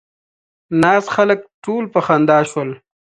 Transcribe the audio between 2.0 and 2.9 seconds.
خندا شول.